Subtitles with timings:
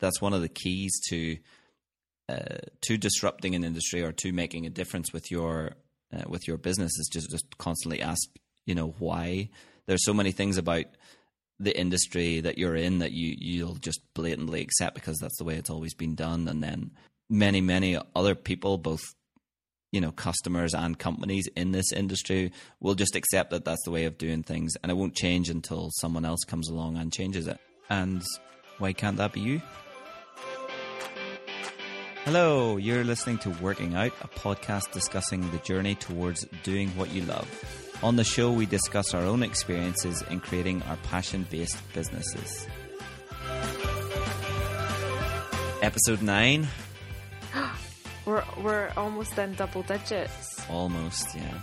[0.00, 1.38] that's one of the keys to
[2.28, 5.72] uh, to disrupting an industry or to making a difference with your
[6.12, 8.20] uh, with your business is just just constantly ask
[8.66, 9.48] you know why.
[9.86, 10.84] There's so many things about
[11.58, 15.56] the industry that you're in that you you'll just blatantly accept because that's the way
[15.56, 16.46] it's always been done.
[16.46, 16.92] And then
[17.28, 19.02] many many other people both
[19.90, 24.04] you know customers and companies in this industry will just accept that that's the way
[24.04, 24.74] of doing things.
[24.82, 27.58] And it won't change until someone else comes along and changes it.
[27.88, 28.22] And
[28.78, 29.62] why can't that be you
[32.24, 37.22] Hello, you're listening to Working Out, a podcast discussing the journey towards doing what you
[37.22, 37.48] love.
[38.02, 42.66] On the show, we discuss our own experiences in creating our passion based businesses.
[45.82, 46.66] Episode 9.
[48.26, 50.60] We're, we're almost in double digits.
[50.68, 51.54] Almost, yeah.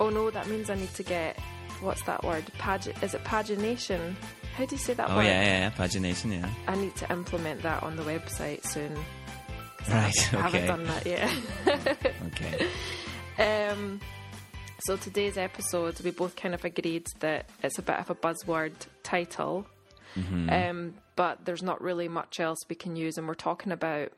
[0.00, 1.38] Oh no, that means I need to get,
[1.82, 2.44] what's that word?
[2.58, 4.16] Pag- is it pagination?
[4.56, 5.26] How do you say that Oh, word?
[5.26, 5.70] yeah, yeah, yeah.
[5.70, 6.48] Pagination, yeah.
[6.66, 8.96] I need to implement that on the website soon.
[9.88, 11.30] Right, I haven't done that yet.
[12.28, 12.68] Okay.
[13.38, 14.00] Um,
[14.86, 18.72] so today's episode, we both kind of agreed that it's a bit of a buzzword
[19.02, 19.66] title,
[20.18, 20.48] Mm-hmm.
[20.48, 24.12] um, but there's not really much else we can use, and we're talking about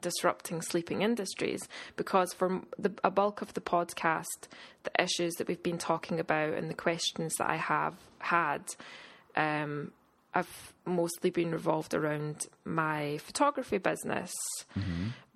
[0.00, 1.60] disrupting sleeping industries
[1.96, 4.48] because for the a bulk of the podcast,
[4.84, 8.62] the issues that we've been talking about and the questions that I have had,
[9.36, 9.92] um,
[10.34, 14.32] I've mostly been revolved around my photography business.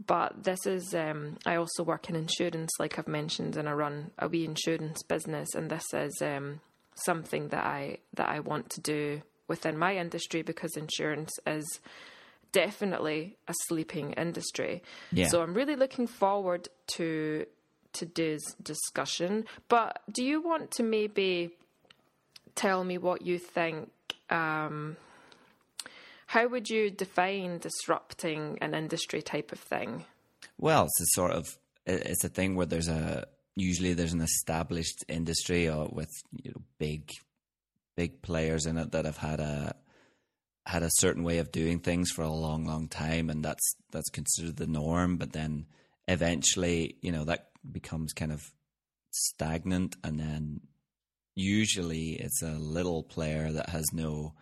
[0.07, 4.11] But this is, um, I also work in insurance, like I've mentioned, and I run
[4.19, 6.61] a wee insurance business, and this is um,
[6.95, 11.81] something that I that I want to do within my industry because insurance is
[12.53, 14.83] definitely a sleeping industry.
[15.13, 15.29] Yeah.
[15.29, 17.47] So I'm really looking forward to
[17.93, 19.45] today's discussion.
[19.69, 21.51] But do you want to maybe
[22.55, 23.91] tell me what you think?
[24.31, 24.97] Um,
[26.27, 30.05] how would you define disrupting an industry type of thing?
[30.59, 35.05] Well, it's a sort of it's a thing where there's a usually there's an established
[35.09, 36.11] industry or with
[36.43, 37.11] you know big
[37.97, 39.75] big players in it that have had a
[40.67, 44.11] had a certain way of doing things for a long long time and that's that's
[44.11, 45.65] considered the norm but then
[46.09, 48.53] eventually you know that becomes kind of
[49.11, 50.61] stagnant and then
[51.37, 54.33] usually it's a little player that has no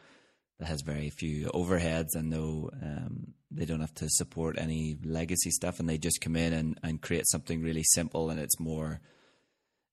[0.59, 5.51] that has very few overheads and no um, they don't have to support any legacy
[5.51, 9.01] stuff and they just come in and, and create something really simple and it's more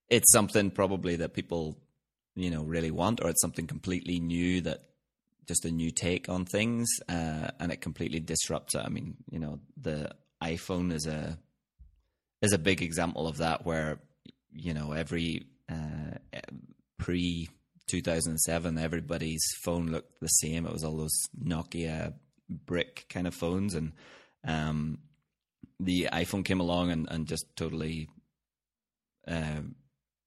[0.10, 1.78] it's something probably that people
[2.36, 4.84] you know really want or it's something completely new that
[5.48, 8.84] just a new take on things uh, and it completely disrupts it.
[8.86, 10.12] I mean you know the
[10.44, 11.40] iphone is a
[12.44, 14.00] is a big example of that where
[14.52, 16.18] you know every uh,
[17.02, 17.50] pre
[17.88, 20.66] 2007 everybody's phone looked the same.
[20.66, 22.14] It was all those nokia
[22.50, 23.92] brick kind of phones and
[24.46, 25.00] um,
[25.80, 28.08] the iphone came along and, and just totally
[29.28, 29.62] uh,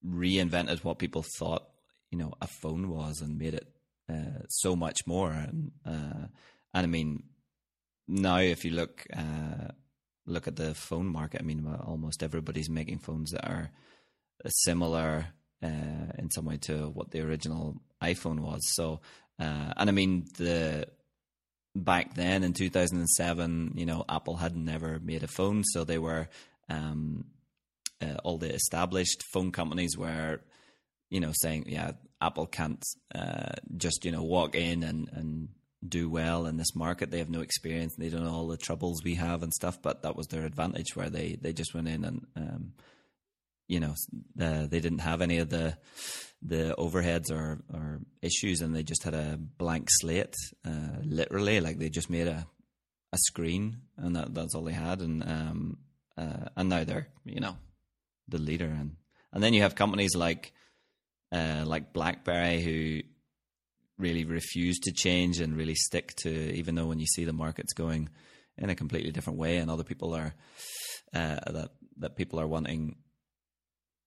[0.06, 1.68] reinvented what people thought
[2.10, 3.68] you know a phone was and made it
[4.10, 5.32] uh, so much more.
[5.32, 6.26] And uh,
[6.74, 7.22] and I mean
[8.08, 9.68] now if you look uh,
[10.26, 13.70] look at the phone market I mean almost everybody's making phones that are
[14.46, 15.28] similar
[15.64, 18.60] uh, in some way to what the original iPhone was.
[18.74, 19.00] So
[19.38, 20.88] uh, and I mean the
[21.74, 25.64] back then in 2007 you know Apple had never made a phone.
[25.64, 26.28] So they were
[26.68, 27.24] um,
[28.00, 30.40] uh, all the established phone companies were
[31.10, 32.82] you know saying yeah apple can't
[33.14, 35.48] uh, just you know walk in and and
[35.86, 37.10] do well in this market.
[37.10, 37.94] They have no experience.
[37.96, 39.80] They don't know all the troubles we have and stuff.
[39.82, 42.72] But that was their advantage where they they just went in and um,
[43.68, 43.94] you know
[44.36, 45.76] they didn't have any of the
[46.42, 50.34] the overheads or or issues and they just had a blank slate
[50.66, 52.46] uh, literally like they just made a
[53.12, 55.78] a screen and that that's all they had and um
[56.16, 57.56] uh, and now they're you know
[58.28, 58.66] the leader.
[58.66, 58.96] And
[59.32, 60.52] and then you have companies like
[61.32, 63.00] uh, like BlackBerry who
[63.98, 67.72] really refuse to change and really stick to even though when you see the markets
[67.72, 68.08] going
[68.58, 70.34] in a completely different way and other people are
[71.14, 72.96] uh, that that people are wanting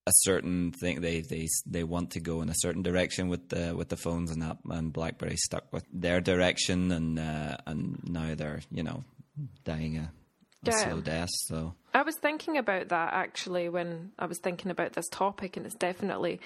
[0.07, 3.75] a certain thing they they they want to go in a certain direction with the
[3.75, 8.33] with the phones and that and BlackBerry stuck with their direction and uh, and now
[8.35, 9.03] they're you know
[9.65, 10.11] dying a,
[10.65, 10.77] a Yeah.
[10.83, 15.09] slow death so I was thinking about that actually when I was thinking about this
[15.09, 16.39] topic, and it's definitely.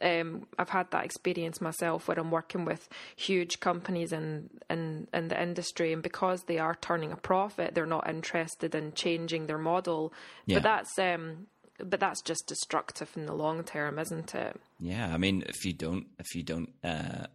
[0.00, 5.28] Um, I've had that experience myself where I'm working with huge companies in, in in
[5.28, 9.58] the industry, and because they are turning a profit, they're not interested in changing their
[9.58, 10.12] model.
[10.46, 10.56] Yeah.
[10.56, 11.46] But that's um,
[11.84, 14.60] but that's just destructive in the long term, isn't it?
[14.78, 17.26] Yeah, I mean, if you don't, if you don't, uh,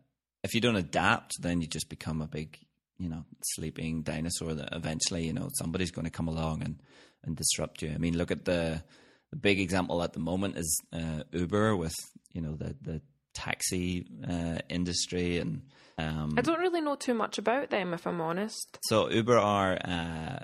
[0.43, 2.57] if you don't adapt, then you just become a big,
[2.97, 6.81] you know sleeping dinosaur that eventually you know somebody's going to come along and
[7.23, 7.91] and disrupt you.
[7.91, 8.83] I mean, look at the
[9.29, 11.95] the big example at the moment is uh, Uber with
[12.33, 13.01] you know the the
[13.33, 15.61] taxi uh, industry and
[15.99, 18.79] um, I don't really know too much about them if I'm honest.
[18.85, 20.39] so Uber are uh,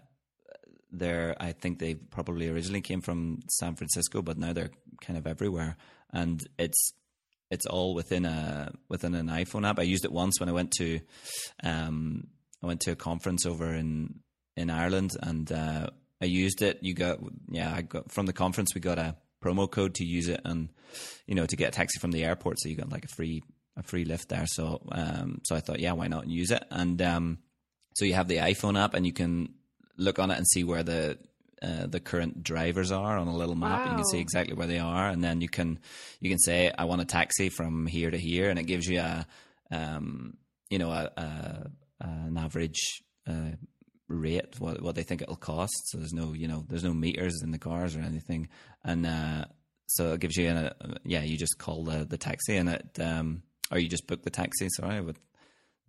[0.94, 4.70] they're I think they probably originally came from San Francisco, but now they're
[5.02, 5.76] kind of everywhere,
[6.12, 6.94] and it's
[7.50, 9.80] it's all within a within an iPhone app.
[9.80, 11.00] I used it once when I went to
[11.64, 12.28] um,
[12.64, 14.20] I went to a conference over in
[14.56, 15.88] in Ireland, and uh,
[16.22, 16.80] I used it.
[16.82, 17.20] You got
[17.50, 20.70] yeah, I got from the conference we got a promo code to use it, and
[21.28, 23.44] you know to get a taxi from the airport, so you got like a free
[23.76, 24.46] a free lift there.
[24.46, 26.64] So um, so I thought yeah, why not use it?
[26.70, 27.40] And um,
[27.96, 29.54] so you have the iPhone app, and you can
[29.98, 31.18] look on it and see where the
[31.62, 33.82] uh, the current drivers are on a little map.
[33.82, 35.80] and You can see exactly where they are, and then you can
[36.20, 39.00] you can say I want a taxi from here to here, and it gives you
[39.00, 39.26] a
[39.72, 40.38] um,
[40.70, 41.70] you know a, a
[42.02, 43.52] an average uh,
[44.10, 45.74] rate what what they think it'll cost.
[45.90, 48.50] So there's no you know there's no meters in the cars or anything,
[48.84, 49.46] and uh,
[49.88, 50.74] so it gives you a
[51.04, 54.30] yeah you just call the the taxi and it um, or you just book the
[54.30, 54.68] taxi.
[54.70, 55.20] Sorry with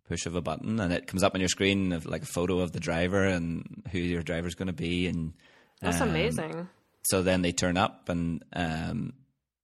[0.09, 2.61] push of a button and it comes up on your screen of like a photo
[2.61, 5.33] of the driver and who your driver's going to be and
[5.81, 6.69] That's um, amazing.
[7.03, 9.15] so then they turn up and um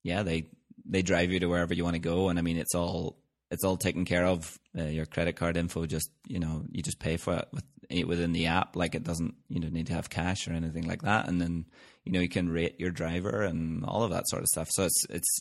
[0.02, 0.48] yeah they
[0.87, 2.28] they drive you to wherever you want to go.
[2.31, 3.16] And i mean it's all
[3.50, 4.58] it's all taken care of.
[4.78, 7.64] Uh, your credit card info just you know you just pay for it with,
[8.06, 8.76] within the app.
[8.76, 11.28] Like it doesn't you don't need to have cash or anything like that.
[11.28, 11.66] And then
[12.04, 14.69] you know you can rate your driver and all of that sort of stuff.
[14.70, 15.40] So it's it's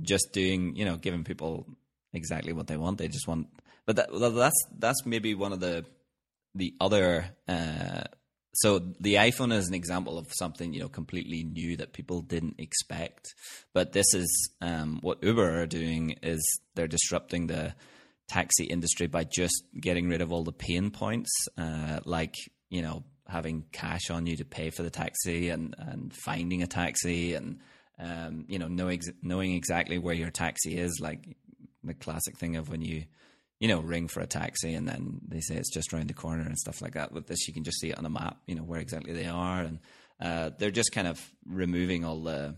[0.00, 1.66] just doing you know giving people
[2.14, 2.98] exactly what they want.
[2.98, 3.48] They just want
[3.86, 5.84] but that, that's that's maybe one of the
[6.54, 8.02] the other uh,
[8.54, 12.56] so the iPhone is an example of something you know completely new that people didn't
[12.58, 13.34] expect.
[13.72, 16.40] But this is um, what Uber are doing is
[16.74, 17.74] they're disrupting the
[18.28, 22.34] taxi industry by just getting rid of all the pain points, uh, like
[22.70, 26.66] you know having cash on you to pay for the taxi and and finding a
[26.66, 27.60] taxi and
[28.00, 31.36] um, you know knowing knowing exactly where your taxi is, like
[31.84, 33.04] the classic thing of when you
[33.60, 36.42] you know, ring for a taxi and then they say it's just around the corner
[36.42, 37.12] and stuff like that.
[37.12, 39.26] With this, you can just see it on a map, you know, where exactly they
[39.26, 39.60] are.
[39.60, 39.78] And
[40.20, 42.56] uh, they're just kind of removing all the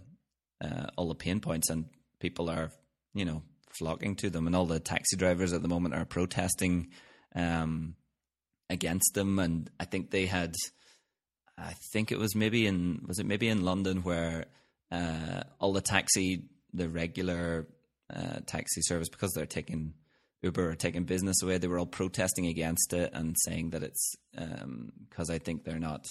[0.65, 1.87] uh, all the pain points, and
[2.21, 2.71] people are,
[3.15, 4.47] you know, flocking to them.
[4.47, 6.91] And all the taxi drivers at the moment are protesting
[7.35, 7.97] um,
[8.71, 9.41] against them.
[9.41, 10.55] And I think they had,
[11.59, 14.47] I think it was maybe in was it maybe in London where
[14.93, 17.67] uh, all the taxi, the regular
[18.15, 19.95] uh, taxi service, because they're taking
[20.43, 21.59] Uber are taking business away.
[21.59, 24.15] They were all protesting against it and saying that it's
[25.09, 26.07] because I think they're not,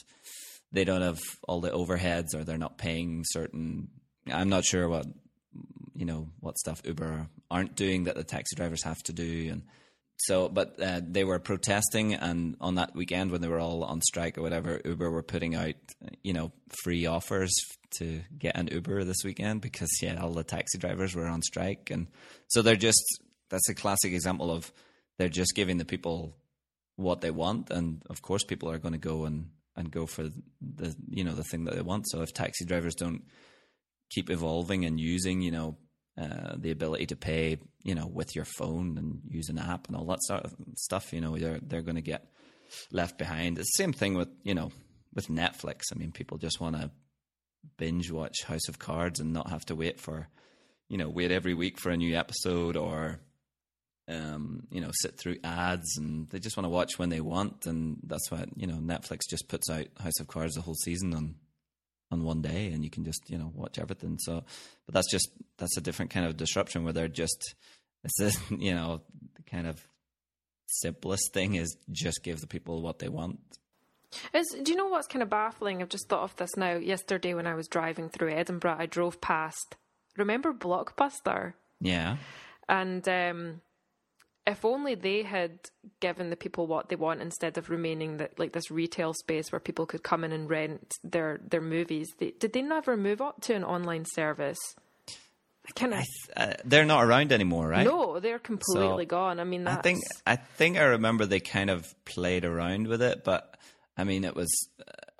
[0.71, 3.89] they don't have all the overheads or they're not paying certain.
[4.31, 5.05] I'm not sure what
[5.95, 9.63] you know what stuff Uber aren't doing that the taxi drivers have to do, and
[10.17, 14.01] so but uh, they were protesting, and on that weekend when they were all on
[14.01, 15.75] strike or whatever, Uber were putting out
[16.23, 16.51] you know
[16.83, 17.53] free offers
[17.97, 21.91] to get an Uber this weekend because yeah, all the taxi drivers were on strike,
[21.91, 22.07] and
[22.47, 23.21] so they're just
[23.51, 24.71] that's a classic example of
[25.18, 26.36] they're just giving the people
[26.95, 30.24] what they want, and of course people are going to go and and go for
[30.24, 32.09] the you know the thing that they want.
[32.09, 33.24] So if taxi drivers don't
[34.09, 35.77] keep evolving and using you know
[36.19, 39.95] uh, the ability to pay you know with your phone and use an app and
[39.95, 42.27] all that sort of stuff, you know they're they're going to get
[42.92, 43.57] left behind.
[43.59, 44.71] It's the same thing with you know
[45.13, 45.83] with Netflix.
[45.93, 46.89] I mean, people just want to
[47.77, 50.27] binge watch House of Cards and not have to wait for
[50.89, 53.20] you know wait every week for a new episode or
[54.12, 57.65] um, you know, sit through ads and they just want to watch when they want.
[57.65, 61.13] And that's why, you know, Netflix just puts out House of Cards the whole season
[61.13, 61.36] on,
[62.12, 64.18] on one day and you can just, you know, watch everything.
[64.20, 64.44] So,
[64.86, 67.56] but that's just, that's a different kind of disruption where they're just,
[68.03, 69.01] it's this, you know,
[69.36, 69.80] the kind of
[70.68, 73.39] simplest thing is just give the people what they want.
[74.34, 75.82] Is, do you know what's kind of baffling?
[75.82, 76.75] I've just thought of this now.
[76.75, 79.77] Yesterday, when I was driving through Edinburgh, I drove past.
[80.18, 81.53] Remember Blockbuster?
[81.80, 82.18] Yeah.
[82.68, 83.62] And um,
[84.48, 85.60] if only they had
[86.00, 89.60] given the people what they want instead of remaining that like this retail space where
[89.60, 92.07] people could come in and rent their their movies.
[92.17, 94.60] They, did they never move up to an online service?
[95.67, 96.03] I kind of
[96.36, 97.86] Uh, they're not around anymore, right?
[97.86, 99.39] no, they're completely So, gone.
[99.39, 103.01] I mean, that's, I think I think I remember they kind of played around with
[103.01, 103.57] it, but
[103.95, 104.50] I mean, it was.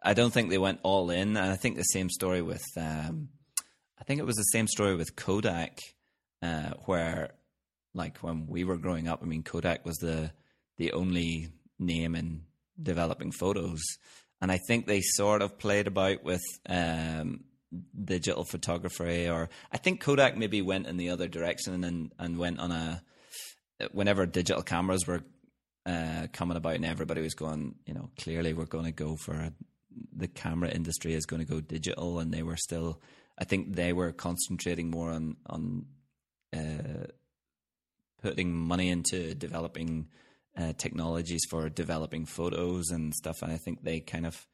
[0.04, 2.64] I don't think they went all in, and I think the same story with.
[2.76, 3.30] Um,
[4.00, 5.78] I think it was the same story with Kodak,
[6.42, 7.34] uh, where,
[7.94, 10.32] like when we were growing up, I mean, Kodak was the
[10.78, 12.44] the only name in
[12.82, 13.82] developing photos,
[14.42, 16.44] and I think they sort of played about with.
[16.68, 17.46] Um,
[18.04, 22.60] digital photography or I think Kodak maybe went in the other direction and and went
[22.60, 23.02] on a
[23.92, 25.24] whenever digital cameras were
[25.86, 29.34] uh, coming about, and everybody was going, you know, clearly we're going to go for
[29.34, 29.54] a,
[30.16, 33.02] the camera industry is going to go digital, and they were still,
[33.38, 35.86] I think they were concentrating more on on
[36.56, 37.08] uh,
[38.22, 40.08] putting money into developing
[40.58, 44.48] uh, technologies for developing photos and stuff, and I think they kind of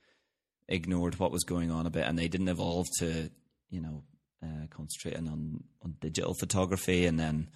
[0.67, 3.29] ignored what was going on a bit, and they didn't evolve to,
[3.69, 4.03] you know,
[4.43, 7.47] uh, concentrating on on digital photography, and then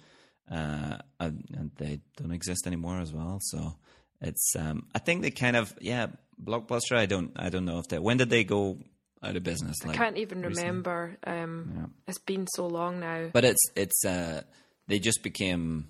[0.50, 3.38] uh, and, and, they don't exist anymore as well.
[3.42, 3.76] So
[4.20, 6.08] it's um, I think they kind of yeah
[6.42, 6.96] blockbuster.
[6.96, 8.78] I don't I don't know if they when did they go
[9.22, 9.76] out of business?
[9.84, 10.62] Like, I can't even recently?
[10.62, 11.16] remember.
[11.24, 11.86] Um, yeah.
[12.08, 13.30] It's been so long now.
[13.32, 14.42] But it's it's uh,
[14.88, 15.88] they just became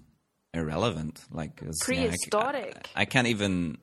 [0.55, 1.25] irrelevant.
[1.31, 2.89] Like prehistoric.
[2.95, 3.79] I, I, can't even.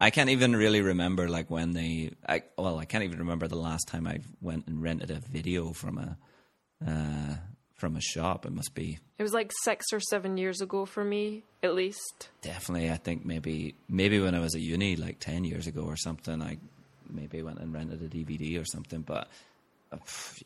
[0.00, 2.12] I can't even really remember like when they.
[2.28, 5.72] I well, I can't even remember the last time I went and rented a video
[5.72, 6.18] from a
[6.86, 7.36] uh,
[7.74, 8.46] from a shop.
[8.46, 8.98] It must be.
[9.18, 12.28] It was like six or seven years ago for me, at least.
[12.42, 15.96] Definitely, I think maybe maybe when I was at uni, like ten years ago or
[15.96, 16.42] something.
[16.42, 16.58] I
[17.08, 19.28] maybe went and rented a DVD or something, but.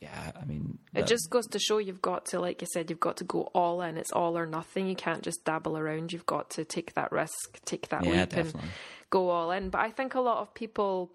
[0.01, 3.01] Yeah, I mean, it just goes to show you've got to, like you said, you've
[3.01, 3.99] got to go all in.
[3.99, 4.89] It's all or nothing.
[4.89, 6.13] You can't just dabble around.
[6.13, 8.61] You've got to take that risk, take that yeah, leap, definitely.
[8.63, 8.71] and
[9.11, 9.69] go all in.
[9.69, 11.13] But I think a lot of people,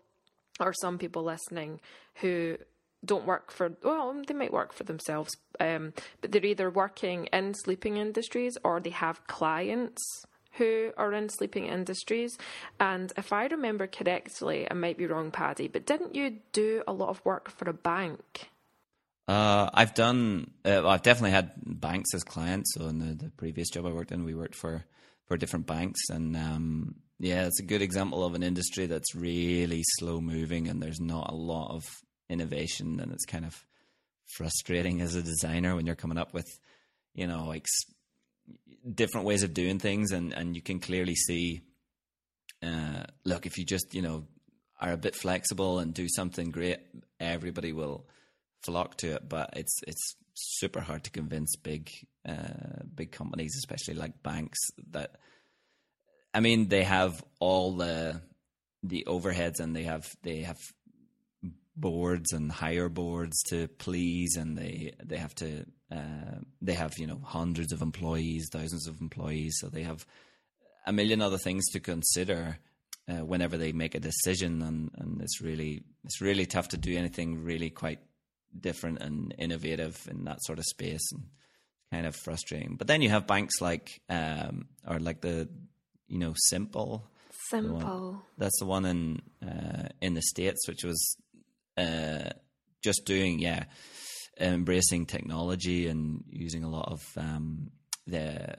[0.60, 1.82] or some people listening,
[2.16, 2.58] who
[3.06, 5.32] don't work for well they might work for themselves
[5.62, 10.26] um, but they're either working in sleeping industries or they have clients
[10.60, 12.38] who are in sleeping industries
[12.80, 16.94] and if i remember correctly i might be wrong paddy but didn't you do a
[16.94, 18.50] lot of work for a bank
[19.28, 20.50] uh, I've done.
[20.66, 22.74] Uh, I've definitely had banks as clients.
[22.74, 24.84] So in the, the previous job I worked in, we worked for
[25.28, 29.84] for different banks, and um, yeah, it's a good example of an industry that's really
[30.00, 31.84] slow moving, and there's not a lot of
[32.28, 33.64] innovation, and it's kind of
[34.36, 36.48] frustrating as a designer when you're coming up with,
[37.14, 37.68] you know, like
[38.94, 41.62] different ways of doing things, and and you can clearly see.
[42.62, 44.26] Uh, look, if you just you know
[44.80, 46.80] are a bit flexible and do something great,
[47.20, 48.06] everybody will
[48.64, 49.30] flock to it.
[49.30, 51.90] But it's it's super hard to convince big
[52.28, 54.60] uh, big companies, especially like banks,
[54.92, 55.16] that
[56.34, 58.22] I mean they have all the
[58.84, 60.60] the overheads and they have they have
[61.80, 67.08] boards and higher boards to please, and they they have to uh, they have you
[67.08, 70.06] know hundreds of employees, thousands of employees, so they have
[70.86, 72.58] a million other things to consider
[73.08, 76.98] uh, whenever they make a decision, and, and it's really it's really tough to do
[76.98, 78.00] anything really quite
[78.60, 81.24] different and innovative in that sort of space, and
[81.92, 82.76] kind of frustrating.
[82.76, 85.50] But then you have banks like um, or like the
[86.08, 87.10] you know Simple.
[87.50, 88.24] Simple.
[88.38, 91.18] The that's the one in uh, in the states, which was
[91.80, 92.30] uh,
[92.84, 93.66] just doing yeah,
[94.40, 97.72] embracing technology and using a lot of um,
[98.08, 98.58] the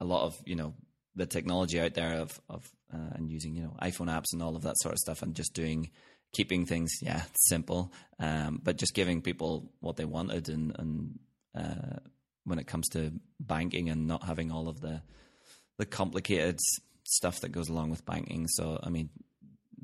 [0.00, 0.74] a lot of you know
[1.16, 4.56] the technology out there of of uh, and using you know iPhone apps and all
[4.56, 5.90] of that sort of stuff and just doing
[6.32, 11.18] keeping things yeah simple um, but just giving people what they wanted and and
[11.56, 11.98] uh,
[12.44, 15.00] when it comes to banking and not having all of the
[15.78, 16.58] the complicated
[17.04, 18.46] stuff that goes along with banking.
[18.48, 19.10] So I mean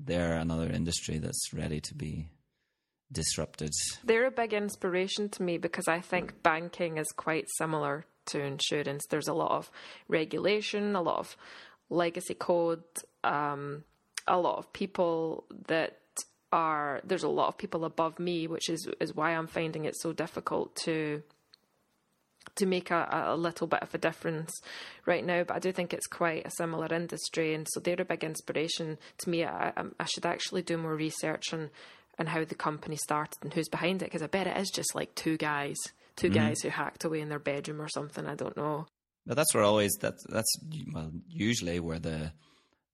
[0.04, 2.28] they're another industry that's ready to be
[3.12, 3.72] disrupted.
[4.04, 9.06] They're a big inspiration to me because I think banking is quite similar to insurance.
[9.08, 9.70] There's a lot of
[10.08, 11.36] regulation, a lot of
[11.88, 12.84] legacy code,
[13.24, 13.84] um,
[14.26, 15.96] a lot of people that
[16.52, 19.96] are there's a lot of people above me, which is is why I'm finding it
[19.96, 21.22] so difficult to
[22.56, 24.52] to make a, a little bit of a difference
[25.06, 25.44] right now.
[25.44, 28.98] But I do think it's quite a similar industry, and so they're a big inspiration
[29.18, 29.44] to me.
[29.44, 31.70] I, I should actually do more research on
[32.18, 34.94] and how the company started and who's behind it, because I bet it is just
[34.94, 35.76] like two guys,
[36.16, 38.26] 2 mm guys who hacked away in their bedroom or something.
[38.26, 38.86] I don't know.
[39.26, 40.52] But that's where always that that's
[40.92, 42.32] well usually where the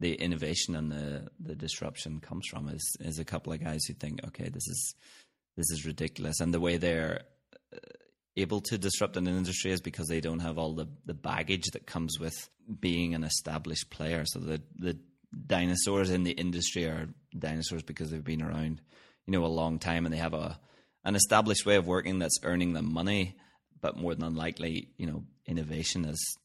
[0.00, 3.94] the innovation and the the disruption comes from is is a couple of guys who
[3.94, 4.94] think okay this is
[5.56, 7.22] this is ridiculous and the way they're
[8.36, 11.86] able to disrupt an industry is because they don't have all the, the baggage that
[11.86, 12.48] comes with
[12.80, 14.24] being an established player.
[14.26, 14.98] So the the
[15.46, 18.80] dinosaurs in the industry are dinosaurs because they've been around,
[19.26, 20.58] you know, a long time and they have a
[21.04, 23.36] an established way of working that's earning them money.
[23.80, 26.38] But more than unlikely, you know, innovation is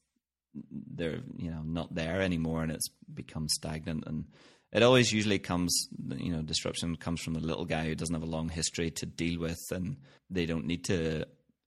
[0.70, 4.26] they're you know not there anymore and it's become stagnant and
[4.72, 8.22] it always usually comes you know disruption comes from the little guy who doesn't have
[8.22, 9.96] a long history to deal with and
[10.30, 11.24] they don't need to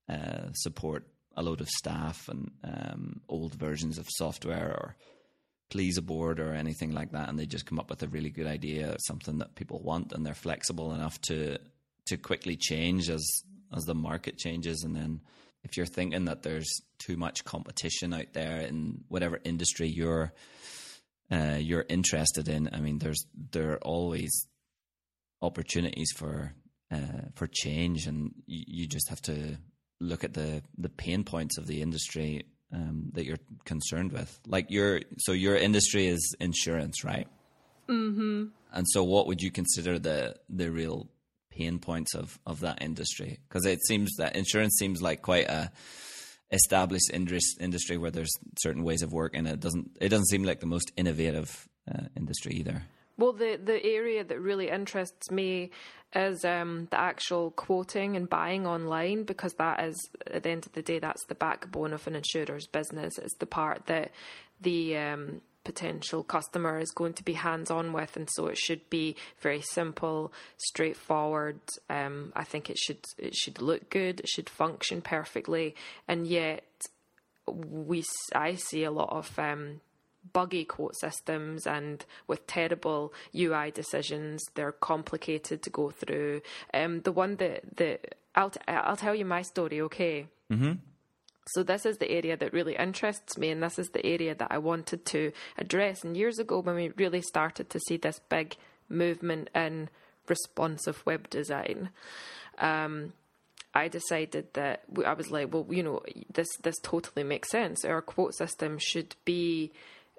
[0.09, 4.95] uh, support a load of staff and um, old versions of software or
[5.69, 8.29] please a board or anything like that, and they just come up with a really
[8.29, 11.57] good idea, or something that people want, and they're flexible enough to
[12.05, 13.25] to quickly change as
[13.75, 14.83] as the market changes.
[14.83, 15.21] And then
[15.63, 20.33] if you're thinking that there's too much competition out there in whatever industry you're
[21.31, 22.69] uh, you're interested in.
[22.71, 24.47] I mean, there's there are always
[25.41, 26.53] opportunities for
[26.91, 29.57] uh, for change, and you, you, just have to
[29.99, 34.39] look at the the pain points of the industry um, that you're concerned with.
[34.47, 37.27] Like your so your industry is insurance, right?
[37.87, 38.45] Mm-hmm.
[38.73, 41.07] And so, what would you consider the the real
[41.49, 43.39] pain points of of that industry?
[43.47, 45.71] Because it seems that insurance seems like quite a
[46.51, 49.39] established industry where there's certain ways of working.
[49.39, 52.83] And it doesn't it doesn't seem like the most innovative uh, industry either.
[53.17, 55.71] Well, the the area that really interests me
[56.13, 60.71] is um, the actual quoting and buying online because that is at the end of
[60.73, 63.17] the day that's the backbone of an insurer's business.
[63.17, 64.11] It's the part that
[64.61, 68.89] the um, potential customer is going to be hands on with, and so it should
[68.89, 71.59] be very simple, straightforward.
[71.89, 75.75] Um, I think it should it should look good, it should function perfectly,
[76.07, 76.63] and yet
[77.47, 78.03] we
[78.33, 79.81] I see a lot of um,
[80.33, 84.43] buggy quote systems and with terrible UI decisions.
[84.55, 86.41] They're complicated to go through.
[86.73, 89.81] Um, the one that that I'll t- I'll tell you my story.
[89.81, 90.27] Okay.
[90.51, 90.73] Mm-hmm.
[91.47, 94.47] So this is the area that really interests me, and this is the area that
[94.49, 96.03] I wanted to address.
[96.03, 98.55] And years ago, when we really started to see this big
[98.89, 99.89] movement in
[100.27, 101.89] responsive web design.
[102.57, 103.13] Um,
[103.73, 106.01] I decided that I was like, well, you know,
[106.33, 107.83] this this totally makes sense.
[107.83, 109.71] Our quote system should be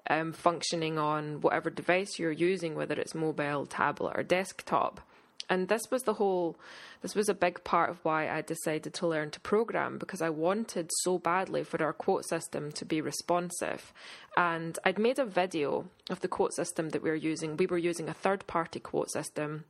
[0.09, 5.01] um, functioning on whatever device you're using, whether it's mobile, tablet, or desktop.
[5.49, 6.57] And this was the whole,
[7.01, 10.29] this was a big part of why I decided to learn to program because I
[10.29, 13.93] wanted so badly for our quote system to be responsive.
[14.35, 17.55] And I'd made a video of the quote system that we were using.
[17.55, 19.63] We were using a third party quote system,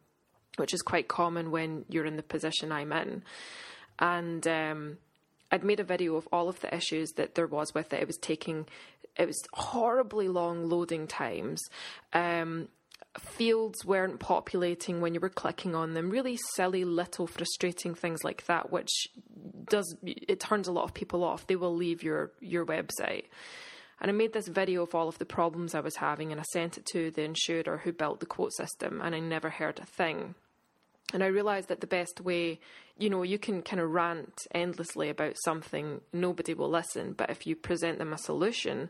[0.55, 3.23] which is quite common when you're in the position I'm in.
[3.99, 4.97] And um,
[5.51, 8.01] I'd made a video of all of the issues that there was with it.
[8.01, 8.67] It was taking
[9.17, 11.61] it was horribly long loading times.
[12.13, 12.67] Um,
[13.19, 16.09] fields weren't populating when you were clicking on them.
[16.09, 19.07] Really silly, little, frustrating things like that, which
[19.69, 21.47] does it turns a lot of people off.
[21.47, 23.25] They will leave your your website.
[23.99, 26.43] And I made this video of all of the problems I was having, and I
[26.43, 29.85] sent it to the insurer who built the quote system, and I never heard a
[29.85, 30.35] thing.
[31.13, 32.59] And I realised that the best way,
[32.97, 37.13] you know, you can kind of rant endlessly about something, nobody will listen.
[37.13, 38.89] But if you present them a solution,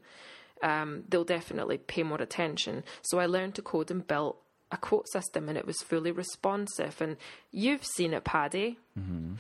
[0.63, 2.84] um, they'll definitely pay more attention.
[3.03, 4.38] So I learned to code and built
[4.71, 6.99] a quote system, and it was fully responsive.
[7.01, 7.17] And
[7.51, 9.34] you've seen it, Paddy, mm-hmm.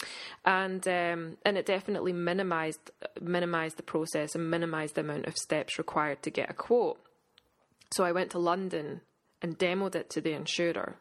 [0.45, 5.77] and um, and it definitely minimised minimised the process and minimised the amount of steps
[5.77, 6.99] required to get a quote.
[7.91, 9.01] So I went to London
[9.41, 10.97] and demoed it to the insurer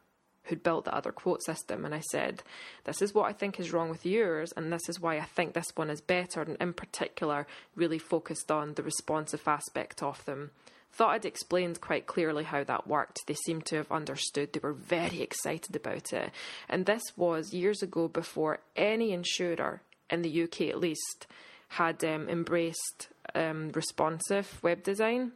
[0.46, 2.42] who'd built the other quote system, and I said,
[2.84, 5.54] This is what I think is wrong with yours, and this is why I think
[5.54, 10.50] this one is better, and in particular, really focused on the responsive aspect of them.
[10.92, 13.26] Thought I'd explained quite clearly how that worked.
[13.26, 14.52] They seemed to have understood.
[14.52, 16.30] They were very excited about it.
[16.70, 21.26] And this was years ago before any insurer, in the UK at least,
[21.68, 25.32] had um, embraced um, responsive web design.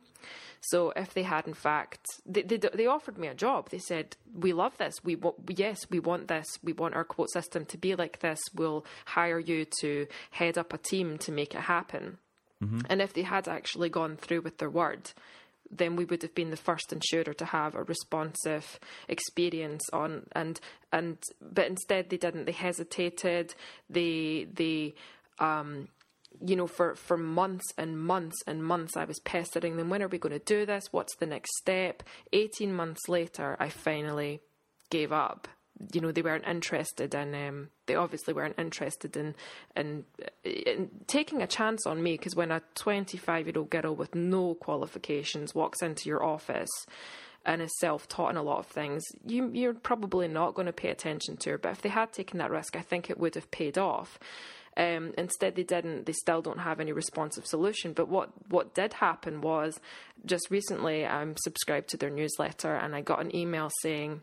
[0.60, 3.70] So if they had, in fact, they, they, they offered me a job.
[3.70, 5.02] They said, "We love this.
[5.02, 6.46] We want, yes, we want this.
[6.62, 8.40] We want our quote system to be like this.
[8.54, 12.18] We'll hire you to head up a team to make it happen."
[12.62, 12.80] Mm-hmm.
[12.90, 15.12] And if they had actually gone through with their word,
[15.70, 20.60] then we would have been the first insurer to have a responsive experience on and
[20.92, 22.44] and but instead they didn't.
[22.44, 23.54] They hesitated.
[23.88, 24.94] They they
[25.38, 25.88] um,
[26.44, 29.90] you know, for, for months and months and months, I was pestering them.
[29.90, 30.92] When are we going to do this?
[30.92, 32.02] What's the next step?
[32.32, 34.40] 18 months later, I finally
[34.90, 35.48] gave up.
[35.92, 39.34] You know, they weren't interested in, um, they obviously weren't interested in,
[39.74, 40.04] in,
[40.44, 44.54] in taking a chance on me because when a 25 year old girl with no
[44.54, 46.70] qualifications walks into your office,
[47.46, 50.72] and is self taught in a lot of things, you, you're probably not going to
[50.72, 51.58] pay attention to her.
[51.58, 54.18] But if they had taken that risk, I think it would have paid off.
[54.80, 56.06] Um, instead, they didn't.
[56.06, 57.92] They still don't have any responsive solution.
[57.92, 59.78] But what what did happen was,
[60.24, 64.22] just recently, I'm subscribed to their newsletter, and I got an email saying.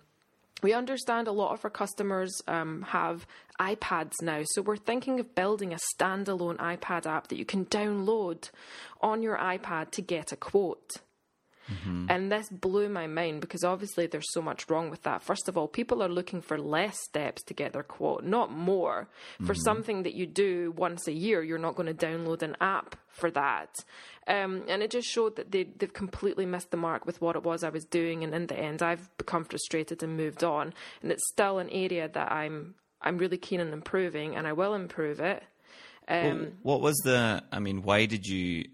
[0.64, 3.28] We understand a lot of our customers um, have
[3.62, 8.50] iPads now, so we're thinking of building a standalone iPad app that you can download
[9.00, 10.98] on your iPad to get a quote.
[11.70, 12.06] Mm-hmm.
[12.10, 15.22] And this blew my mind because obviously there's so much wrong with that.
[15.22, 19.10] First of all, people are looking for less steps to get their quote, not more.
[19.38, 19.62] For mm-hmm.
[19.62, 23.32] something that you do once a year, you're not going to download an app for
[23.32, 23.76] that.
[24.28, 27.44] Um, and it just showed that they, they've completely missed the mark with what it
[27.44, 28.24] was I was doing.
[28.24, 30.74] And in the end, I've become frustrated and moved on.
[31.02, 34.74] And it's still an area that I'm I'm really keen on improving, and I will
[34.74, 35.44] improve it.
[36.08, 37.44] Um, well, what was the?
[37.52, 38.66] I mean, why did you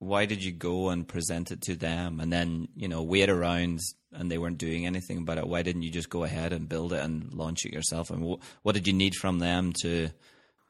[0.00, 3.78] why did you go and present it to them and then you know wait around
[4.12, 5.46] and they weren't doing anything about it?
[5.46, 8.10] Why didn't you just go ahead and build it and launch it yourself?
[8.10, 10.08] And what, what did you need from them to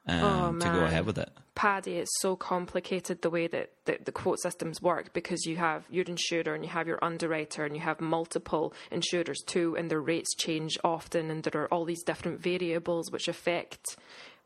[0.06, 1.30] um, Oh, to go ahead with it?
[1.54, 5.84] Paddy, it's so complicated the way that, that the quote systems work because you have
[5.90, 10.00] your insurer and you have your underwriter and you have multiple insurers too, and their
[10.00, 13.96] rates change often, and there are all these different variables which affect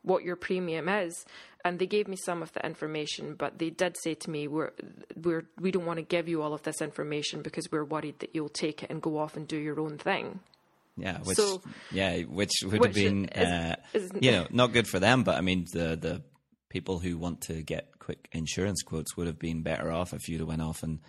[0.05, 1.25] what your premium is.
[1.63, 4.71] And they gave me some of the information, but they did say to me, "We're
[5.15, 8.35] we're we don't want to give you all of this information because we're worried that
[8.35, 10.39] you'll take it and go off and do your own thing."
[10.95, 14.73] Yeah, which So- yeah, which would Which have been is- uh, is- you know not
[14.73, 15.23] good for them.
[15.23, 16.21] But I mean, the the
[16.69, 20.41] people who want to get quick insurance quotes would have been better off if you'd
[20.41, 20.99] have went off and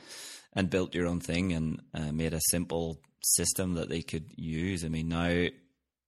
[0.55, 4.85] and built your own thing and uh, made a simple system that they could use.
[4.85, 5.49] I mean, now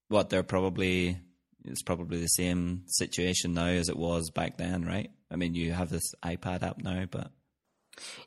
[0.09, 1.19] what they're probably
[1.65, 5.11] it's probably the same situation now as it was back then, right?
[5.31, 7.31] I mean, you have this iPad app now, but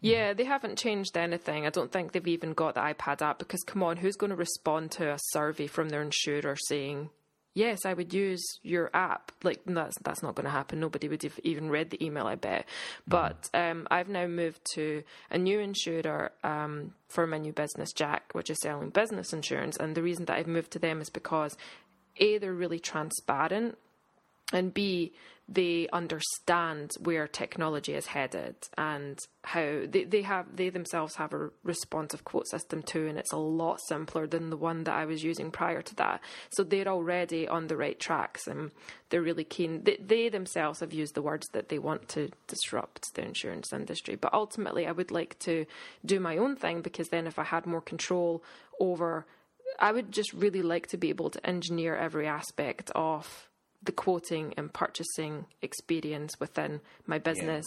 [0.02, 1.66] Yeah, they haven't changed anything.
[1.66, 4.36] I don't think they've even got the iPad app because, come on, who's going to
[4.36, 7.10] respond to a survey from their insurer saying,
[7.54, 9.32] "Yes, I would use your app"?
[9.44, 10.80] Like that's that's not going to happen.
[10.80, 12.66] Nobody would have even read the email, I bet.
[13.08, 18.34] But um, I've now moved to a new insurer um, for my new business, Jack,
[18.34, 19.78] which is selling business insurance.
[19.78, 21.58] And the reason that I've moved to them is because
[22.18, 23.78] a they're really transparent
[24.54, 25.14] and B,
[25.48, 31.50] they understand where technology is headed and how they, they have they themselves have a
[31.64, 35.24] responsive quote system too, and it's a lot simpler than the one that I was
[35.24, 36.22] using prior to that.
[36.52, 38.72] So they're already on the right tracks, and
[39.10, 39.84] they're really keen.
[39.84, 44.16] They, they themselves have used the words that they want to disrupt the insurance industry,
[44.16, 45.66] but ultimately, I would like to
[46.06, 48.42] do my own thing because then, if I had more control
[48.80, 49.26] over
[49.80, 53.48] I would just really like to be able to engineer every aspect of
[53.84, 57.66] the quoting and purchasing experience within my business,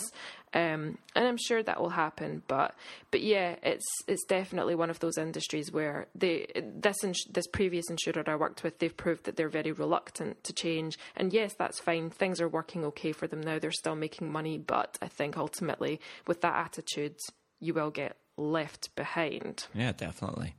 [0.53, 2.43] um, and I'm sure that will happen.
[2.47, 2.75] But
[3.11, 7.91] but yeah, it's it's definitely one of those industries where they this ins- this previous
[7.91, 10.97] insurer I worked with, they've proved that they're very reluctant to change.
[11.17, 12.11] And yes, that's fine.
[12.11, 13.59] Things are working okay for them now.
[13.59, 17.17] They're still making money, but I think ultimately with that attitude,
[17.59, 19.67] you will get left behind.
[19.75, 20.55] yeah, definitely.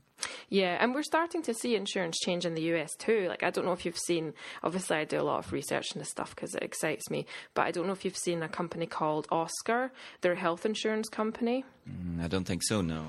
[0.49, 3.25] Yeah, and we're starting to see insurance change in the US too.
[3.27, 5.99] Like, I don't know if you've seen, obviously, I do a lot of research in
[5.99, 8.85] this stuff because it excites me, but I don't know if you've seen a company
[8.85, 9.91] called Oscar.
[10.21, 12.81] They're a health insurance company, Mm, I don't think so.
[12.81, 13.05] No.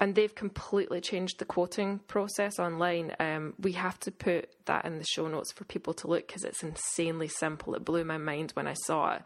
[0.00, 3.14] and they've completely changed the quoting process online.
[3.20, 6.42] Um, we have to put that in the show notes for people to look because
[6.44, 7.74] it's insanely simple.
[7.74, 9.22] It blew my mind when I saw it.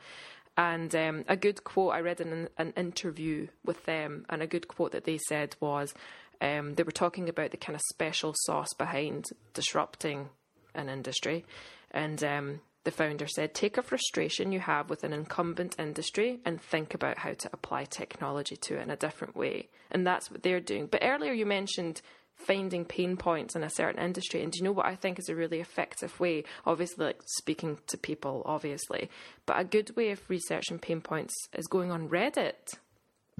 [0.56, 4.46] And um, a good quote I read in an, an interview with them, and a
[4.46, 5.94] good quote that they said was
[6.40, 10.30] um, they were talking about the kind of special sauce behind disrupting
[10.74, 11.44] an industry.
[11.90, 16.60] And um, the founder said, Take a frustration you have with an incumbent industry and
[16.60, 19.68] think about how to apply technology to it in a different way.
[19.90, 20.86] And that's what they're doing.
[20.86, 22.00] But earlier you mentioned
[22.34, 24.42] finding pain points in a certain industry.
[24.42, 26.44] And do you know what I think is a really effective way?
[26.64, 29.10] Obviously, like speaking to people, obviously.
[29.46, 32.78] But a good way of researching pain points is going on Reddit.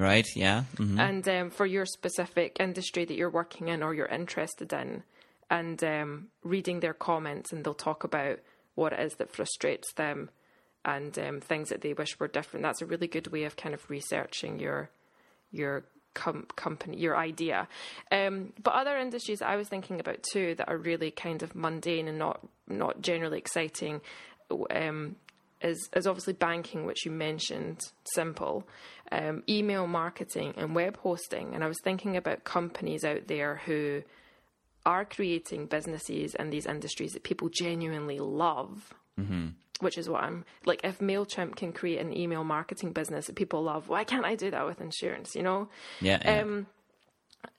[0.00, 0.26] Right?
[0.34, 0.64] Yeah.
[0.76, 5.02] hmm And um, for your specific industry that you're working in or you're interested in,
[5.50, 8.38] and um, reading their comments, and they'll talk about
[8.74, 10.30] what it is that frustrates them
[10.84, 12.62] and um, things that they wish were different.
[12.62, 14.90] That's a really good way of kind of researching your
[15.52, 15.84] your
[16.14, 17.68] com- company, your idea.
[18.10, 22.08] Um, but other industries I was thinking about too that are really kind of mundane
[22.08, 24.00] and not not generally exciting.
[24.70, 25.16] Um,
[25.62, 27.80] is, is obviously banking, which you mentioned,
[28.14, 28.66] simple,
[29.12, 31.54] um, email marketing, and web hosting.
[31.54, 34.02] And I was thinking about companies out there who
[34.86, 38.94] are creating businesses in these industries that people genuinely love.
[39.18, 39.48] Mm-hmm.
[39.80, 40.80] Which is what I'm like.
[40.84, 44.50] If Mailchimp can create an email marketing business that people love, why can't I do
[44.50, 45.34] that with insurance?
[45.34, 45.68] You know.
[46.02, 46.20] Yeah.
[46.22, 46.42] yeah.
[46.42, 46.66] Um,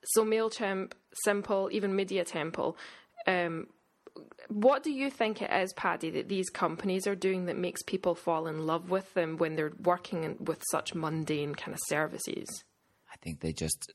[0.04, 0.92] so Mailchimp,
[1.24, 2.78] Simple, even Media Temple.
[3.26, 3.68] Um,
[4.47, 8.15] what do you think it is, Paddy, that these companies are doing that makes people
[8.15, 12.47] fall in love with them when they're working with such mundane kind of services?
[13.12, 13.91] I think they just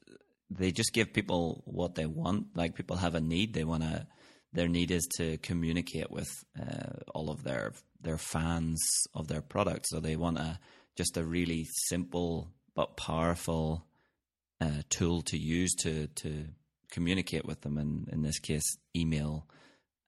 [0.50, 2.56] they just give people what they want.
[2.56, 4.06] Like people have a need, they want to.
[4.52, 8.82] Their need is to communicate with uh, all of their their fans
[9.14, 9.86] of their product.
[9.88, 10.58] So they want a
[10.96, 13.84] just a really simple but powerful
[14.60, 16.46] uh, tool to use to to
[16.90, 17.76] communicate with them.
[17.76, 19.46] And in this case, email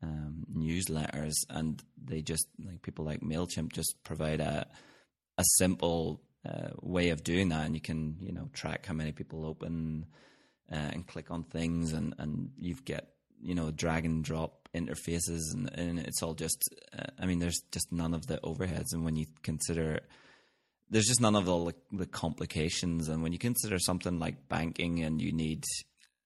[0.03, 4.67] um, newsletters, and they just like people like Mailchimp just provide a
[5.37, 9.13] a simple uh, way of doing that, and you can you know track how many
[9.13, 10.07] people open
[10.71, 15.41] uh, and click on things, and and you've get you know drag and drop interfaces,
[15.53, 16.63] and, and it's all just
[16.97, 20.01] uh, I mean there's just none of the overheads, and when you consider
[20.91, 23.09] there's just none of the the complications.
[23.09, 25.65] And when you consider something like banking, and you need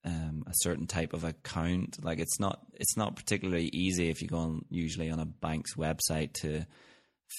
[0.05, 4.29] um, a certain type of account, like it's not it's not particularly easy if you
[4.29, 6.67] go on usually on a bank's website to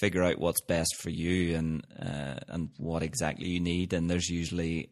[0.00, 3.92] figure out what's best for you and uh, and what exactly you need.
[3.92, 4.90] And there's usually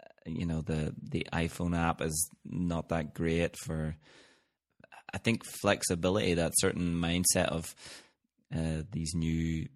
[0.00, 3.96] uh, you know the the iPhone app is not that great for
[5.12, 7.74] I think flexibility that certain mindset of
[8.54, 9.68] uh, these new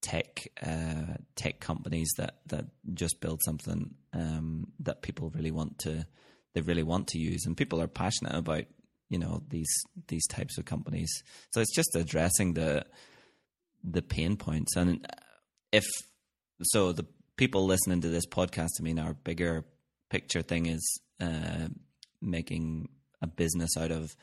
[0.00, 6.06] tech uh, tech companies that that just build something um, that people really want to
[6.54, 8.64] they really want to use and people are passionate about
[9.12, 9.72] you know these
[10.08, 11.22] these types of companies.
[11.50, 12.86] So it's just addressing the
[13.84, 14.74] the pain points.
[14.74, 15.06] And
[15.70, 15.84] if
[16.62, 19.64] so the people listening to this podcast i mean our bigger
[20.10, 21.66] picture thing is uh,
[22.20, 22.88] making
[23.20, 24.14] a business out of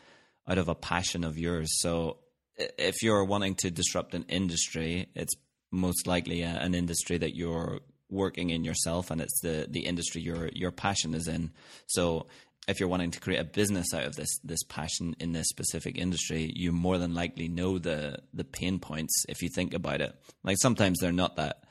[0.48, 1.80] out of a passion of yours.
[1.80, 2.18] So
[2.58, 5.34] if you're wanting to disrupt an industry it's
[5.72, 10.22] most likely a, an industry that you're working in yourself and it's the the industry
[10.22, 11.52] your your passion is in
[11.88, 12.26] so
[12.68, 15.98] if you're wanting to create a business out of this this passion in this specific
[15.98, 20.16] industry you more than likely know the the pain points if you think about it
[20.44, 21.64] like sometimes they're not that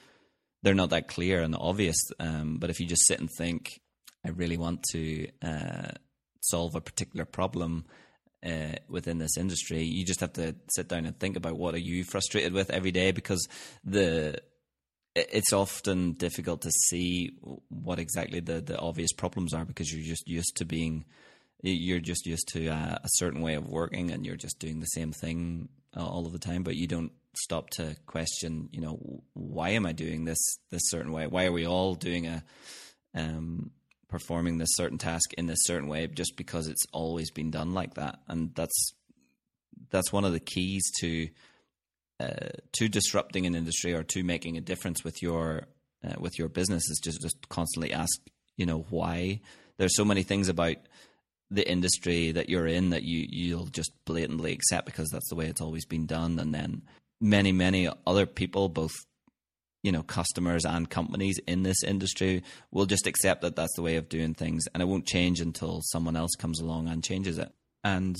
[0.62, 3.81] they're not that clear and obvious um, but if you just sit and think
[4.24, 5.90] i really want to uh,
[6.40, 7.85] solve a particular problem
[8.46, 9.83] uh, within this industry.
[9.83, 12.92] You just have to sit down and think about what are you frustrated with every
[12.92, 13.48] day because
[13.85, 14.40] the
[15.33, 17.33] it's often difficult to see
[17.68, 21.04] what exactly the, the obvious problems are because you're just used to being
[21.61, 24.87] you're just used to a, a certain way of working and you're just doing the
[24.87, 29.70] same thing all of the time but you don't stop to question you know why
[29.70, 31.26] am i doing this this certain way?
[31.26, 32.42] Why are we all doing a
[33.14, 33.70] um
[34.09, 37.94] performing this certain task in this certain way just because it's always been done like
[37.94, 38.18] that?
[38.28, 38.94] And that's
[39.90, 41.28] that's one of the keys to
[42.20, 45.68] uh, to disrupting an industry or to making a difference with your
[46.04, 48.20] uh, with your business is just just constantly ask
[48.57, 49.40] you know why.
[49.78, 50.76] There's so many things about
[51.50, 55.46] the industry that you're in that you you'll just blatantly accept because that's the way
[55.46, 56.38] it's always been done.
[56.38, 56.83] And then
[57.20, 58.94] many many other people both
[59.83, 63.96] you know customers and companies in this industry will just accept that that's the way
[63.96, 64.64] of doing things.
[64.74, 67.52] And it won't change until someone else comes along and changes it.
[67.85, 68.16] And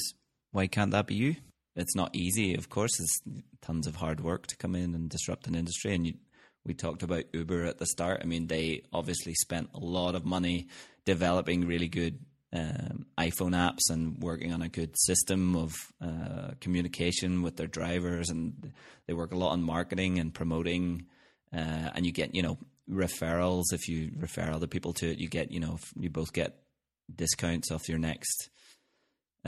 [0.53, 1.37] why can't that be you
[1.79, 2.99] it's not easy of course.
[3.01, 3.21] It's
[3.63, 5.95] tons of hard work to come in and disrupt an industry.
[5.95, 6.15] And you,
[6.65, 8.21] we talked about uber at the start.
[8.23, 10.69] I mean they obviously spent a lot of money
[11.05, 12.19] developing really good
[12.53, 18.31] um, iphone apps and working on a good system of uh, communication with their drivers.
[18.31, 18.73] And
[19.07, 21.07] they work a lot on marketing and promoting
[21.53, 22.59] uh, and you get you know
[22.91, 23.73] referrals.
[23.73, 25.19] If you refer other people to it.
[25.19, 26.57] You get you know you both get
[27.15, 28.51] discounts off your next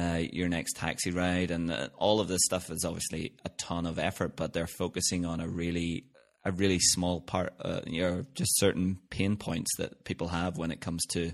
[0.01, 3.87] uh, your next taxi ride, and uh, all of this stuff is obviously a ton
[3.87, 6.07] of effort, but they're focusing on a really
[6.43, 10.71] a really small part, uh, you know, just certain pain points that people have when
[10.71, 11.33] it comes to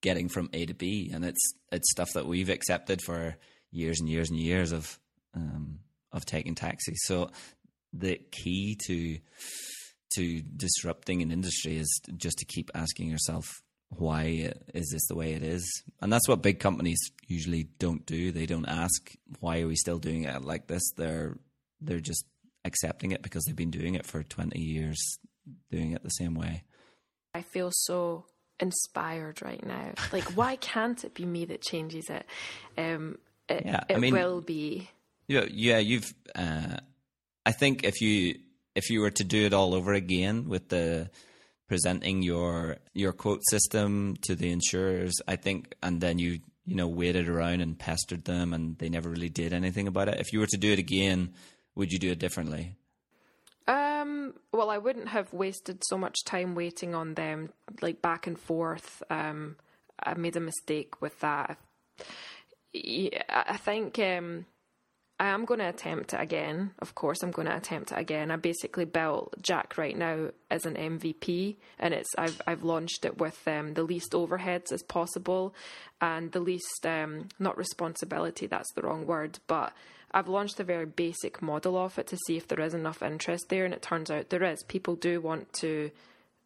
[0.00, 3.36] getting from A to B, and it's it's stuff that we've accepted for
[3.70, 4.98] years and years and years of
[5.34, 5.80] um,
[6.12, 6.98] of taking taxis.
[7.04, 7.30] So
[7.92, 9.18] the key to
[10.14, 15.32] to disrupting an industry is just to keep asking yourself why is this the way
[15.32, 15.82] it is.
[16.00, 18.32] And that's what big companies usually don't do.
[18.32, 20.82] They don't ask why are we still doing it like this?
[20.96, 21.36] They're
[21.80, 22.24] they're just
[22.64, 25.18] accepting it because they've been doing it for 20 years
[25.70, 26.64] doing it the same way.
[27.34, 28.26] I feel so
[28.60, 29.92] inspired right now.
[30.12, 32.24] Like why can't it be me that changes it?
[32.78, 34.88] Um it, yeah, I mean, will be.
[35.26, 36.76] yeah yeah you've uh
[37.44, 38.38] I think if you
[38.76, 41.10] if you were to do it all over again with the
[41.70, 46.88] presenting your your quote system to the insurers, I think, and then you you know
[46.88, 50.18] waited around and pestered them, and they never really did anything about it.
[50.18, 51.32] If you were to do it again,
[51.76, 52.74] would you do it differently?
[53.68, 58.36] Um, well, I wouldn't have wasted so much time waiting on them, like back and
[58.36, 59.00] forth.
[59.08, 59.54] Um,
[60.02, 61.56] I made a mistake with that.
[62.72, 64.46] Yeah, I think um,
[65.20, 66.70] I am going to attempt it again.
[66.78, 68.30] Of course, I'm going to attempt it again.
[68.30, 73.18] I basically built Jack right now as an MVP, and it's I've I've launched it
[73.18, 75.54] with um, the least overheads as possible,
[76.00, 78.46] and the least um, not responsibility.
[78.46, 79.74] That's the wrong word, but
[80.10, 83.50] I've launched a very basic model of it to see if there is enough interest
[83.50, 84.62] there, and it turns out there is.
[84.68, 85.90] People do want to.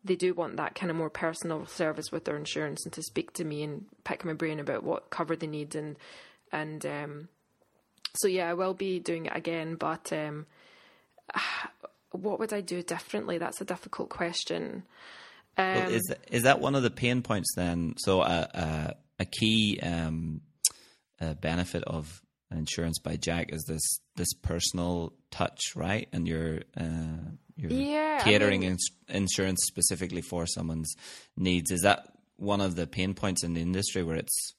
[0.03, 3.33] They do want that kind of more personal service with their insurance and to speak
[3.35, 5.97] to me and pick my brain about what cover they need and
[6.53, 7.29] and um,
[8.15, 10.47] so yeah, I will be doing it again, but um,
[12.13, 13.39] what would I do differently?
[13.39, 14.85] That's a difficult question.
[15.57, 17.95] Um, well, is that, is that one of the pain points then?
[17.99, 20.41] So uh, uh, a key um,
[21.21, 23.83] uh, benefit of insurance by Jack is this
[24.17, 26.09] this personal touch, right?
[26.13, 30.93] And you're uh, you're Yeah, I catering mean- ins- insurance specifically for someone's
[31.37, 31.71] needs.
[31.71, 34.55] Is that one of the pain points in the industry where it's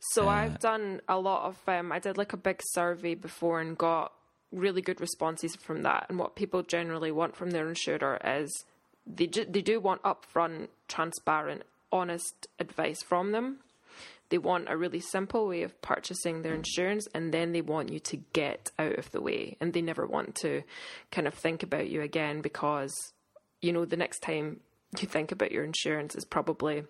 [0.00, 1.58] So Uh, I've done a lot of.
[1.68, 4.12] Um, I did like a big survey before and got
[4.50, 6.06] really good responses from that.
[6.08, 8.64] And what people generally want from their insurer is
[9.06, 13.60] they ju- they do want upfront, transparent, honest advice from them.
[14.30, 17.98] They want a really simple way of purchasing their insurance, and then they want you
[17.98, 20.62] to get out of the way, and they never want to
[21.10, 22.94] kind of think about you again because
[23.60, 24.60] you know the next time
[25.00, 26.84] you think about your insurance is probably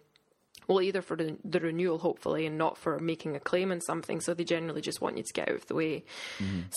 [0.71, 4.21] well, either for the, the renewal, hopefully, and not for making a claim on something.
[4.21, 6.05] So they generally just want you to get out of the way.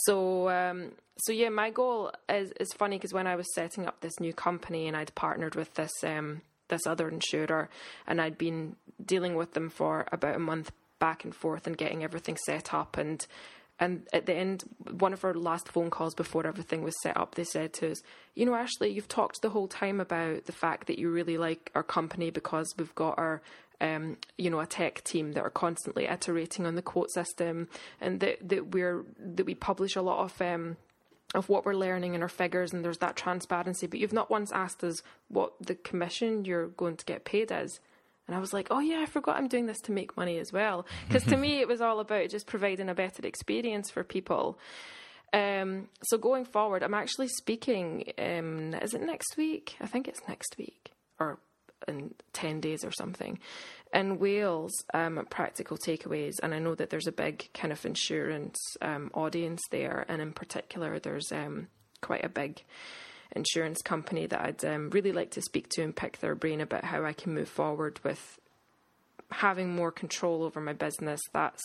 [0.07, 4.01] So, um, so yeah, my goal is is funny because when I was setting up
[4.01, 7.69] this new company and I'd partnered with this um, this other insurer,
[8.07, 12.03] and I'd been dealing with them for about a month back and forth and getting
[12.03, 13.25] everything set up and.
[13.83, 14.63] And at the end,
[14.97, 18.01] one of our last phone calls before everything was set up, they said to us,
[18.33, 21.69] You know, Ashley, you've talked the whole time about the fact that you really like
[21.75, 23.41] our company because we've got our
[23.81, 27.67] um, you know, a tech team that are constantly iterating on the quote system,
[27.99, 30.77] and that that we're that we publish a lot of um,
[31.35, 33.85] of what we're learning in our figures, and there's that transparency.
[33.87, 37.81] But you've not once asked us what the commission you're going to get paid is.
[38.27, 40.53] And I was like, oh yeah, I forgot I'm doing this to make money as
[40.53, 40.85] well.
[41.07, 44.57] Because to me, it was all about just providing a better experience for people.
[45.33, 48.11] Um, so going forward, I'm actually speaking.
[48.17, 49.75] Um, is it next week?
[49.81, 51.39] I think it's next week or
[51.87, 53.39] in ten days or something.
[53.93, 57.85] In Wales, um, at Practical Takeaways, and I know that there's a big kind of
[57.85, 61.67] insurance um, audience there, and in particular, there's um,
[62.01, 62.63] quite a big
[63.35, 66.83] insurance company that I'd um, really like to speak to and pick their brain about
[66.83, 68.39] how I can move forward with
[69.31, 71.19] having more control over my business.
[71.31, 71.61] That's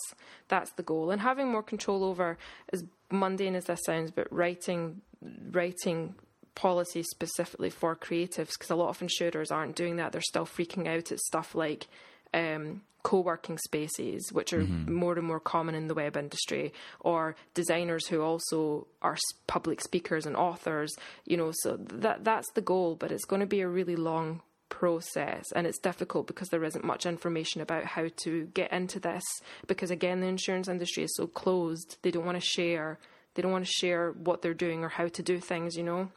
[0.49, 1.11] that's the goal.
[1.11, 2.39] And having more control over
[2.73, 5.03] as mundane as this sounds but writing
[5.51, 6.15] writing
[6.55, 10.13] policies specifically for creatives because a lot of insurers aren't doing that.
[10.13, 11.87] They're still freaking out at stuff like
[12.35, 18.07] um, co-working spaces which are more and more common in the web industry or designers
[18.09, 23.13] who also are public speakers and authors you know so that that's the goal but
[23.13, 27.07] it's going to be a really long process and it's difficult because there isn't much
[27.07, 29.25] information about how to get into this
[29.67, 32.99] because again the insurance industry is so closed they don't want to share
[33.35, 36.11] they don't want to share what they're doing or how to do things you know?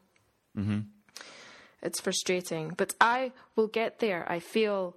[1.82, 4.96] It's frustrating but i will get there i feel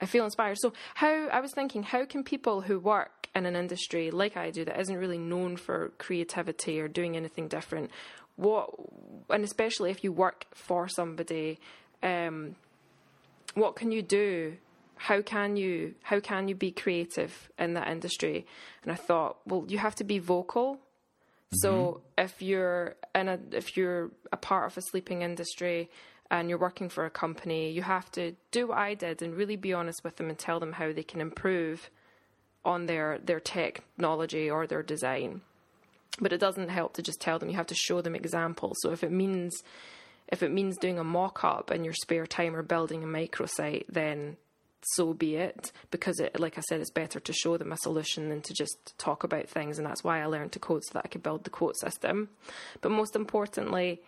[0.00, 0.58] i feel inspired.
[0.58, 4.50] So how i was thinking how can people who work in an industry like i
[4.50, 7.90] do that isn't really known for creativity or doing anything different
[8.36, 8.70] what
[9.30, 11.58] and especially if you work for somebody
[12.02, 12.54] um
[13.54, 14.56] what can you do?
[14.96, 18.46] How can you how can you be creative in that industry?
[18.82, 20.78] And i thought well you have to be vocal.
[21.52, 25.88] So if you're in a if you're a part of a sleeping industry
[26.30, 29.56] and you're working for a company you have to do what i did and really
[29.56, 31.90] be honest with them and tell them how they can improve
[32.64, 35.42] on their their technology or their design.
[36.20, 38.76] But it doesn't help to just tell them you have to show them examples.
[38.80, 39.52] So if it means
[40.28, 44.38] if it means doing a mock-up in your spare time or building a microsite then
[44.94, 48.28] so be it because it like i said it's better to show them a solution
[48.28, 49.78] than to just talk about things.
[49.78, 52.30] And that's why i learned to code so that i could build the quote system.
[52.80, 54.00] But most importantly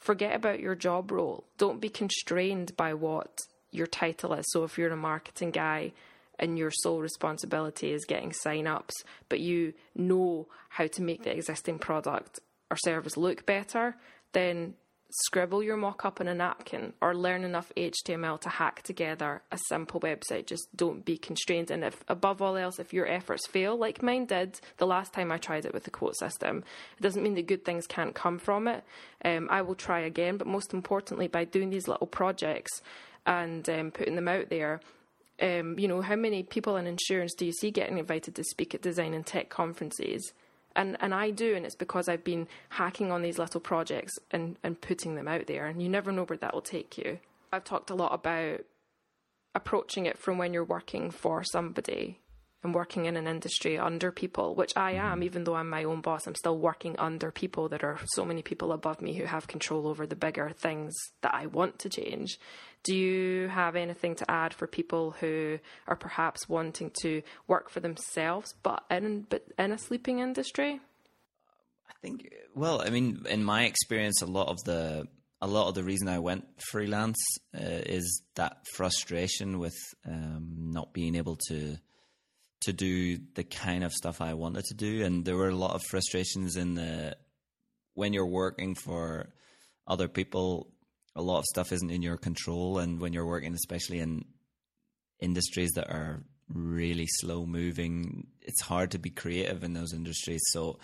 [0.00, 1.44] forget about your job role.
[1.58, 4.46] Don't be constrained by what your title is.
[4.50, 5.92] So if you're a marketing guy
[6.38, 8.94] and your sole responsibility is getting sign ups,
[9.28, 13.96] but you know how to make the existing product or service look better,
[14.32, 14.74] then
[15.10, 19.58] scribble your mock up on a napkin or learn enough HTML to hack together a
[19.68, 20.46] simple website.
[20.46, 21.70] Just don't be constrained.
[21.70, 25.32] And if above all else, if your efforts fail, like mine did the last time
[25.32, 26.64] I tried it with the quote system,
[26.98, 28.84] it doesn't mean that good things can't come from it.
[29.24, 32.82] Um, I will try again, but most importantly, by doing these little projects
[33.26, 34.80] and um, putting them out there,
[35.40, 38.74] um, you know, how many people in insurance do you see getting invited to speak
[38.74, 40.32] at design and tech conferences?
[40.76, 44.56] And and I do, and it's because I've been hacking on these little projects and,
[44.62, 47.18] and putting them out there, and you never know where that will take you.
[47.52, 48.60] I've talked a lot about
[49.54, 52.19] approaching it from when you're working for somebody
[52.62, 56.00] and working in an industry under people, which I am, even though I'm my own
[56.02, 59.46] boss, I'm still working under people that are so many people above me who have
[59.46, 62.38] control over the bigger things that I want to change.
[62.82, 67.80] Do you have anything to add for people who are perhaps wanting to work for
[67.80, 70.80] themselves but in but in a sleeping industry?
[71.88, 75.06] I think well, I mean, in my experience, a lot of the
[75.42, 77.18] a lot of the reason I went freelance
[77.54, 81.78] uh, is that frustration with um, not being able to
[82.62, 85.74] to do the kind of stuff I wanted to do, and there were a lot
[85.74, 87.16] of frustrations in the
[87.94, 89.32] when you're working for
[89.86, 90.72] other people.
[91.16, 94.24] A lot of stuff isn't in your control, and when you're working, especially in
[95.20, 100.40] industries that are really slow moving, it's hard to be creative in those industries.
[100.50, 100.78] So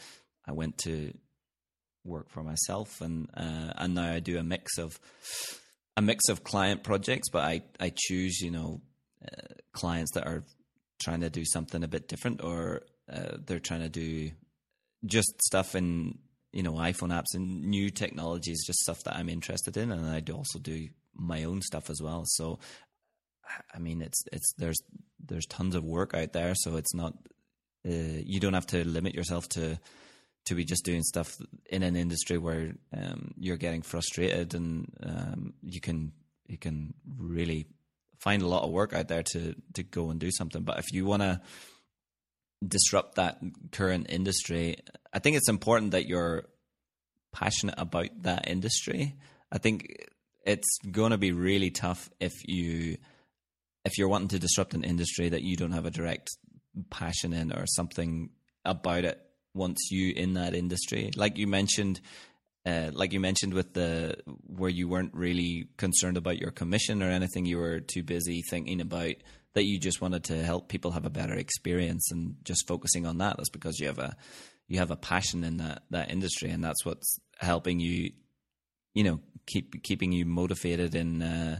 [0.46, 1.12] I went to
[2.04, 4.98] work for myself, and uh, and now I do a mix of
[5.96, 8.80] a mix of client projects, but I I choose you know
[9.22, 10.44] uh, clients that are
[10.98, 12.82] trying to do something a bit different, or
[13.12, 14.30] uh, they're trying to do
[15.04, 16.18] just stuff in
[16.52, 20.20] you know iPhone apps and new technologies, just stuff that I'm interested in, and I
[20.20, 22.24] do also do my own stuff as well.
[22.26, 22.58] So
[23.74, 24.80] I mean, it's it's there's
[25.24, 27.14] there's tons of work out there, so it's not
[27.86, 29.78] uh, you don't have to limit yourself to
[30.46, 31.36] to be just doing stuff
[31.68, 36.12] in an industry where um, you're getting frustrated, and um, you can
[36.46, 37.66] you can really
[38.18, 40.62] find a lot of work out there to to go and do something.
[40.62, 41.40] But if you want to
[42.66, 43.38] disrupt that
[43.72, 44.76] current industry,
[45.12, 46.44] I think it's important that you're
[47.32, 49.14] passionate about that industry.
[49.52, 50.08] I think
[50.44, 52.96] it's going to be really tough if you
[53.84, 56.30] if you're wanting to disrupt an industry that you don't have a direct
[56.90, 58.30] passion in or something
[58.64, 59.20] about it
[59.54, 62.00] once you in that industry like you mentioned
[62.66, 67.10] uh, like you mentioned with the where you weren't really concerned about your commission or
[67.10, 69.14] anything you were too busy thinking about
[69.54, 73.18] that you just wanted to help people have a better experience and just focusing on
[73.18, 74.16] that that's because you have a
[74.68, 78.10] you have a passion in that that industry and that's what's helping you
[78.94, 81.58] you know keep keeping you motivated in uh,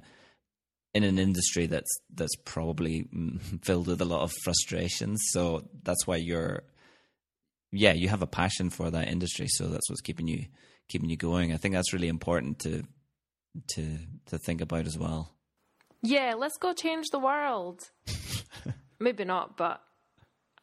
[0.96, 3.06] in an industry that's that's probably
[3.62, 5.20] filled with a lot of frustrations.
[5.30, 6.62] So that's why you're,
[7.70, 9.46] yeah, you have a passion for that industry.
[9.48, 10.46] So that's what's keeping you
[10.88, 11.52] keeping you going.
[11.52, 12.84] I think that's really important to
[13.68, 15.32] to to think about as well.
[16.02, 17.90] Yeah, let's go change the world.
[19.00, 19.80] Maybe not, but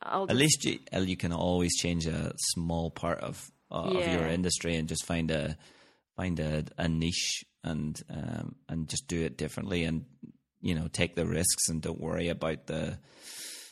[0.01, 3.99] I'll at least you, you can always change a small part of uh, yeah.
[3.99, 5.57] of your industry and just find a
[6.15, 10.05] find a, a niche and um, and just do it differently and
[10.61, 12.97] you know take the risks and don't worry about the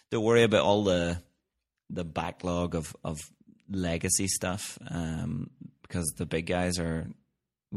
[0.10, 1.22] don't worry about all the
[1.90, 3.20] the backlog of of
[3.70, 5.50] legacy stuff um,
[5.92, 7.08] because the big guys are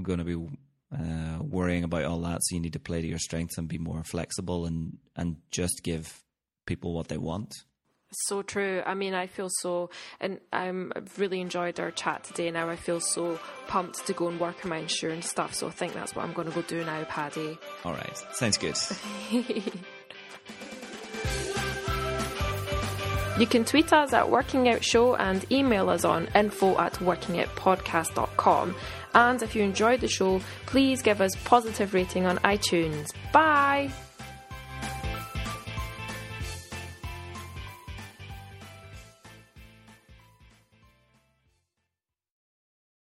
[0.01, 0.37] going to be
[0.97, 2.41] uh, worrying about all that.
[2.45, 5.83] So you need to play to your strengths and be more flexible and and just
[5.83, 6.23] give
[6.65, 7.53] people what they want
[8.27, 8.83] so true.
[8.87, 9.91] I mean, I feel so,
[10.21, 12.51] and I'm, I've really enjoyed our chat today.
[12.51, 15.55] Now I feel so pumped to go and work on my insurance stuff.
[15.55, 17.59] So I think that's what I'm going to go do now, Paddy.
[17.85, 18.77] All right, sounds good.
[23.39, 28.77] You can tweet us at Working Out Show and email us on info at workingoutpodcast.com.
[29.15, 33.13] And if you enjoyed the show, please give us positive rating on iTunes.
[33.33, 33.91] Bye!